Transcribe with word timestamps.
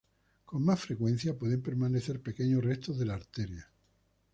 Con 0.45 0.65
más 0.65 0.79
frecuencia 0.79 1.37
pueden 1.37 1.61
permanecer 1.61 2.23
pequeños 2.23 2.63
restos 2.63 2.97
de 2.97 3.05
la 3.05 3.13
arteria. 3.13 3.69